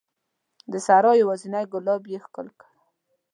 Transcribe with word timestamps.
د 0.71 0.73
سرای 0.87 1.17
یوازینی 1.23 1.63
ګلاب 1.73 2.03
یې 2.11 2.17
ښکل 2.25 2.47
کړ 2.59 2.69